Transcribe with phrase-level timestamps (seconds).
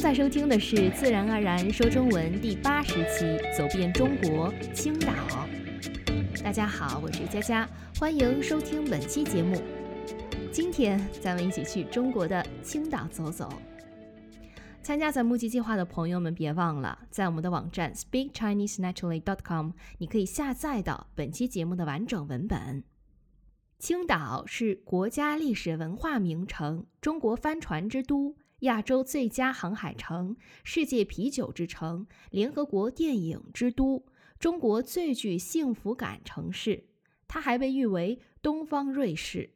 [0.00, 5.12] 正在收听的是《自然而然说中文》第八十期，走遍中国青岛。
[6.42, 9.60] 大家好，我是佳佳，欢迎收听本期节目。
[10.50, 13.52] 今天咱们一起去中国的青岛走走。
[14.82, 22.82] 参加咱募集计划的朋友们，别忘了在我们的网站 speakchinesenaturally.com，你可以下载到本期节目的完整文本。
[23.78, 28.34] 青岛是国家历史文化名城，中国帆船之都。
[28.60, 34.04] 亚洲最佳航海城、世界啤酒之城、联合国电影之都、
[34.38, 36.84] 中国最具幸福感城市，
[37.28, 39.54] 它还被誉为“东方瑞士”。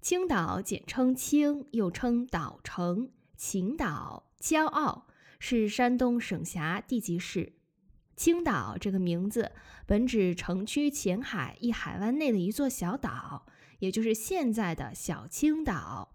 [0.00, 5.06] 青岛简称青，又称岛城、秦岛、骄傲，
[5.38, 7.54] 是山东省辖地级市。
[8.16, 9.52] 青岛这个名字
[9.86, 13.46] 本指城区前海一海湾内的一座小岛，
[13.80, 16.13] 也就是现在的小青岛。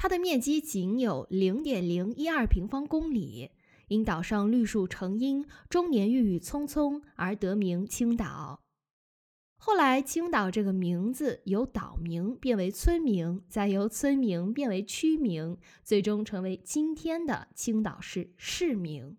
[0.00, 3.50] 它的面积仅有零点零一二平方公里，
[3.88, 8.60] 因岛上绿树成荫，终年郁郁葱葱而得名青岛。
[9.56, 19.16] 后来，青岛这个名字由岛名变为村名，再由村名变为区名，最终成为今天的青岛市市名。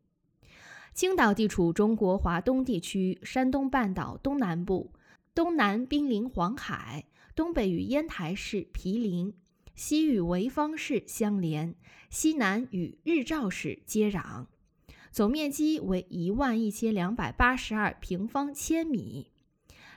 [0.93, 4.93] 青岛地处中国华东地区山东半岛东南部，
[5.35, 7.03] 东南濒临黄海，
[7.35, 9.33] 东北与烟台市毗邻。
[9.79, 11.73] 西与潍坊市相连，
[12.09, 14.47] 西南与日照市接壤，
[15.09, 19.31] 总面积为一万一千两百八十二平方千米。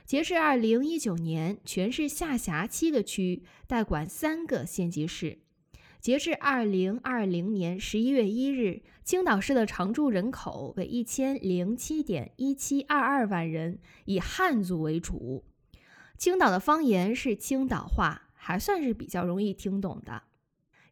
[0.05, 5.39] 截至二零一九年，全市下辖七个区，代管三个县级市。
[5.99, 15.43] 截至二零二零年十一月一日，青岛市的常住人口为一千零七点一七二二万人，以汉族为主。
[16.17, 18.29] 青岛的方言是青岛话。
[18.45, 20.23] 还算是比较容易听懂的。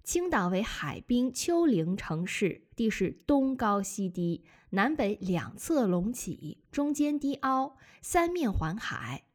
[0.04, 9.26] 青岛为海滨丘陵城市，地势东高西低，南北两侧隆起，中间低凹，三面环海。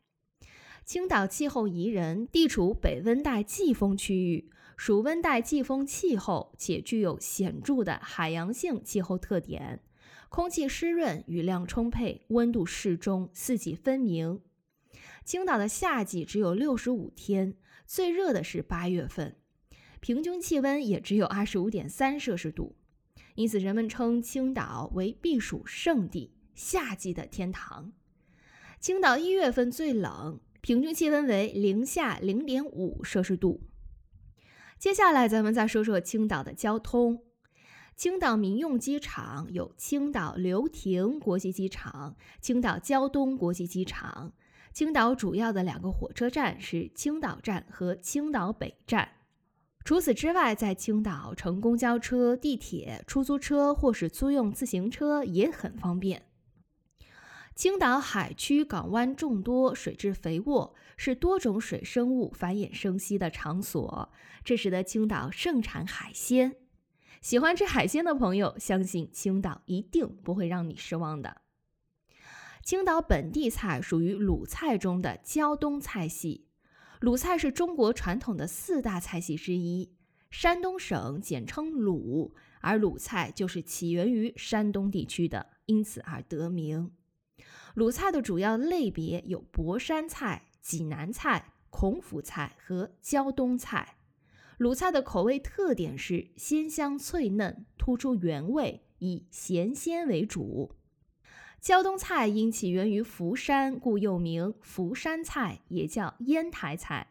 [0.85, 9.83] 青岛气候宜人，地处北温带季风区域，属温带季风气候，且具有显著的海洋性气候特点，
[10.31, 14.41] 空气湿润，雨量充沛，温度适中，四季分明。
[15.27, 17.57] 青岛的夏季只有六十五天。
[17.85, 19.37] 最热的是八月份，
[19.99, 22.77] 平均气温也只有二十五点三摄氏度，
[23.35, 27.93] 因此人们称青岛为避暑胜地、夏季的天堂。
[28.79, 33.63] 青岛一月份最冷，平均气温为零下零点五摄氏度。
[34.79, 37.25] 接下来，咱们再说说青岛的交通。
[37.97, 44.33] 青岛民用机场有青岛流亭国际机场、青岛胶东国际机场。
[44.77, 49.09] 青岛主要的两个火车站是青岛站和青岛北站。
[49.87, 56.27] 除此之外，在青岛乘公交车、地铁、出租车或是租用自行车也很方便。
[57.55, 64.13] 青岛海区港湾众多，水质肥沃，是多种水生物繁衍生息的场所，
[64.45, 66.55] 这使得青岛盛产海鲜。
[67.23, 71.41] 喜欢吃海鲜的朋友，相信青岛一定不会让你失望的。
[72.67, 76.49] 青岛本地菜属于鲁菜中的胶东菜系。
[76.99, 79.95] 鲁菜是中国传统的四大菜系之一，
[80.33, 86.91] 山东省简称鲁，而鲁菜就是起源于山东地区的，因此而得名。
[87.77, 93.99] 鲁菜的主要类别有博山菜、济南菜、孔府菜和胶东菜。
[94.59, 100.73] 鲁菜的口味特点是鲜香脆嫩，突出原味，以咸鲜为主。
[101.67, 107.09] 胶东菜因起源于福山，故又名福山菜，也叫烟台菜。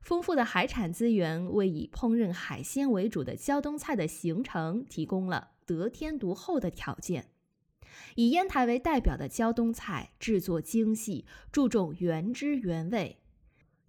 [0.00, 7.28] 丰富的海产资源为以烹饪海鲜为主的胶东菜的形成提供了得天独厚的条件。
[8.14, 13.18] 以烟台为代表的胶东菜制作精细，注重原汁原味。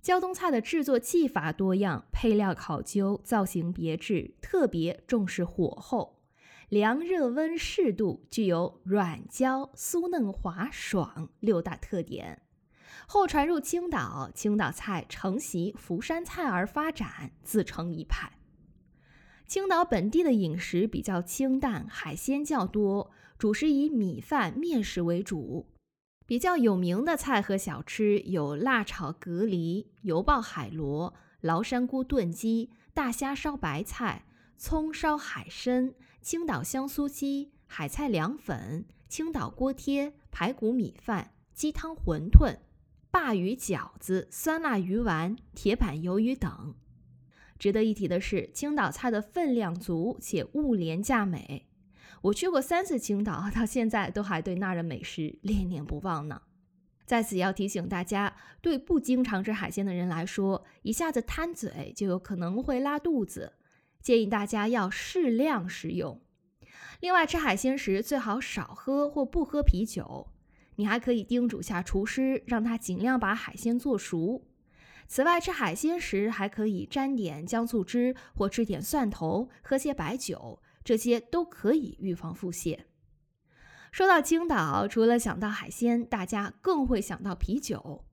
[0.01, 6.12] 胶东菜的制作技法多样，配料考究，造型别致，特别重视火候。
[6.73, 12.41] 凉热温适度，具有软焦、酥嫩、滑爽六大特点。
[13.05, 18.39] 后传入青岛，青岛菜承袭福山菜而发展，自成一派。
[19.45, 25.67] 青岛本地的饮食比较清淡，海鲜较多，主食以米饭、面食为主。
[26.25, 34.25] 比较有名的菜和小吃有辣炒蛤蜊、油爆海螺、崂山菇炖鸡、大虾烧白菜、
[34.57, 35.93] 葱烧海参。
[36.23, 42.59] 青岛香酥鸡、海菜凉粉、青岛锅贴、排骨米饭、鸡汤馄饨、
[43.11, 46.75] 鲅鱼饺子、酸辣鱼丸、铁板鱿鱼等。
[47.59, 51.67] 值得一提的是，青岛菜的分量足且物廉价美。
[52.21, 56.43] 我去过三次青岛，到现在都还对那儿的美食恋念不忘呢。
[57.05, 63.51] 在此要提醒大家，对不经常吃海鲜的人来说，一下子贪嘴就有可能会拉肚子，
[64.03, 66.21] 建议大家要适量食用。
[66.99, 70.27] 另外，吃海鲜时最好少喝或不喝啤酒。
[70.75, 74.45] 你还可以叮嘱下厨师，让他尽量把海鲜做熟。
[75.07, 82.79] 此外，吃海鲜时还可以沾点姜醋汁，或吃点蒜头，喝些白酒，这些都可以预防腹泻。
[83.91, 88.03] 说到青岛，除了想到海鲜，大家更会想到啤酒。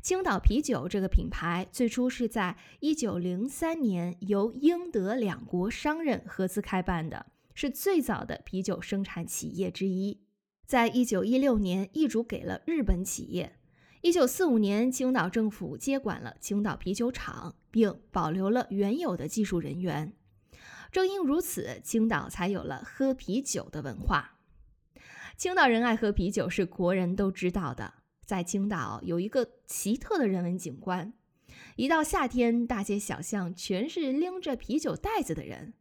[0.00, 10.20] 青岛啤酒这个品牌最初是在1903年由英德两国商人合资开办的，是最早的啤酒生产企业之一。
[10.66, 13.58] 在1916年易主给了日本企业。
[14.02, 20.14] 1945年，青岛政府接管了青岛啤酒厂，并保留了原有的技术人员。
[20.90, 24.38] 正因如此，青岛才有了喝啤酒的文化。
[25.36, 27.94] 青岛人爱喝啤酒是国人都知道的。
[28.32, 31.12] 在青岛有一个奇特的人文景观，
[31.76, 35.74] 一到夏天，大街小巷全是拎着啤酒袋子的人。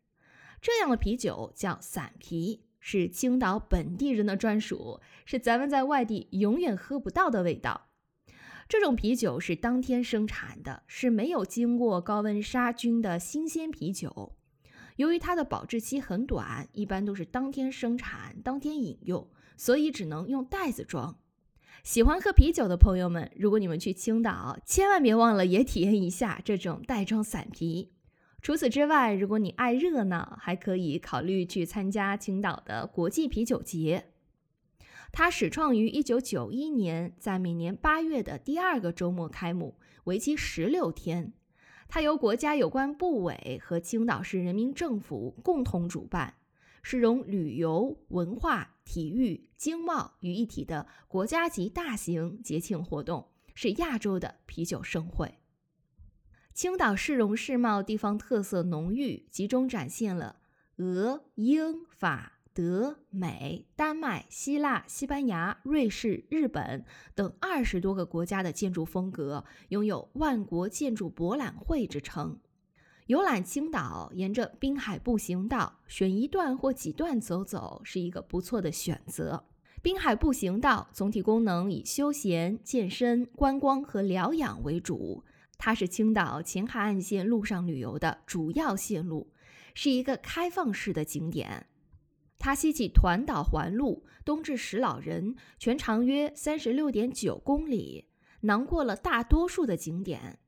[0.61, 7.87] 这样的啤酒叫散啤，是青岛本地人的专属，是咱们在外地永远喝不到的味道。
[8.67, 14.35] 这种啤酒是当天生产的，是没有经过高温杀菌的新鲜啤酒。
[14.97, 19.25] 由于它的保质期很短，一般都是当天生产、当天饮用。
[19.55, 21.17] 所以只能用袋子装。
[21.83, 27.91] 喜欢喝啤酒的朋友们，如果你们去青岛，千万别忘了也体验一下这种袋装散啤。
[28.39, 34.05] 除此之外，如果你爱热闹，还可以考虑去参加青岛的国际啤酒节。
[35.11, 41.33] 它始创于1991年，在每年八月的第二个周末开幕，为期十六天。
[41.87, 46.35] 它由国家有关部委和青岛市人民政府共同主办。
[46.83, 55.39] 是融旅游、文化、体育、经贸于一体的国家级大型节庆活动，是亚洲的啤酒盛会。
[56.53, 60.41] 青岛市容市貌地方特色浓郁，集中展现了
[60.77, 66.83] 俄、英、法、德、美、丹麦、希腊、西班牙、瑞士、日本
[67.15, 72.41] 等二十多个国家的建筑风格，拥有“万国建筑博览会”之称。
[73.11, 79.43] 游览青岛，沿着滨海步行道选一段或几段走走，是一个不错的选择。
[79.81, 85.25] 滨海步行道总体功能以休闲、健身、观光和疗养为主，
[85.57, 89.29] 它是青岛前海岸线陆上旅游的主要线路，
[89.73, 91.67] 是一个开放式的景点。
[92.39, 98.05] 它西起团岛环路，东至石老人，全长约三十六点九公里，
[98.39, 100.39] 囊括了大多数的景点。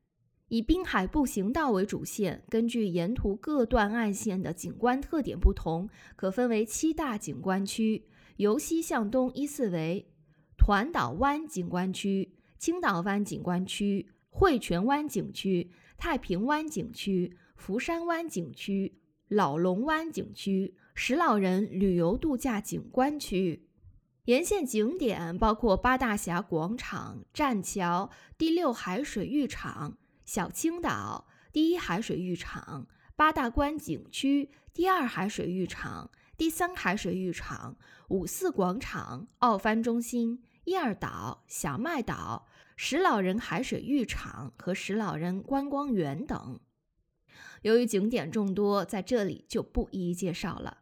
[0.48, 8.06] 以滨海步行道为主线，根据沿途各段岸线的景观特点不同，可分为七大景观区。
[8.36, 10.08] 由西向东依次为
[10.56, 23.68] 团岛湾景观区、青岛湾景观区、汇泉湾景区、太平湾景区、福山湾景区、老龙湾景区、石老人旅游度假景观区。
[24.24, 29.96] 沿线景点包括八大峡广场、栈桥、第六海水浴场。
[30.24, 37.76] 小青岛第一海水浴场、八大关景区第二海水浴场、第三海水浴场、
[38.08, 46.58] 五四广场、奥帆中心、燕儿岛、小麦岛、石老人海水浴场和石老人观光园等。
[47.62, 50.78] 由于景点众多，在这里就不一一介绍了。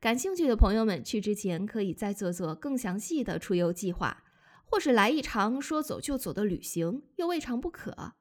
[0.00, 4.22] 感兴趣的朋友们去之前可以再做做更详细的出游计划，
[4.64, 8.14] 或是来一场说走就走的旅行，又未尝不可。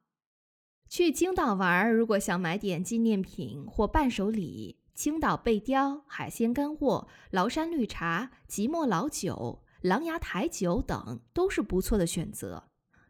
[0.94, 12.66] 去青岛玩，如果想买点纪念品或伴手礼，青岛贝雕、海鲜干货、崂山绿茶、即墨老酒、琅琊台酒等都是不错的选择。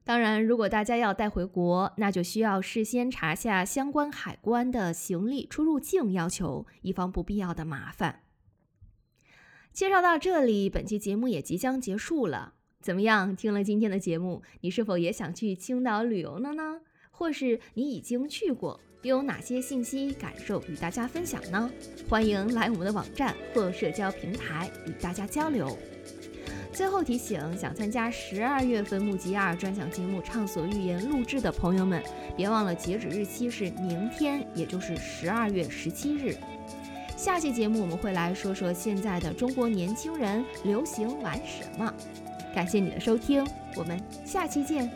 [0.05, 8.21] 当然，如果大家要带回国，那就需要事先查下相关海关的行李出入境要求，以防不必要的麻烦。
[9.73, 12.53] 介绍到这里，本期节目也即将结束了。
[12.79, 13.35] 怎么样？
[13.35, 16.79] 听了今天的节目，你是否也想去青岛旅游了呢？
[17.23, 21.71] 或是你已经去过，又有哪些信息感受与大家分享呢？
[22.09, 25.77] 欢迎来我们的网站或社交平台与大家交流。
[26.73, 32.03] 最后提醒，想参加十二月份木吉二专享节目《畅所欲言》录制的朋友们，
[32.35, 36.35] 别忘了截止日期是明天，也就是十二月十七日。
[37.15, 41.93] 下期节目我们会来说说现在的中国年轻人流行玩什么。
[42.53, 44.91] 感谢你的收听，我们下期见。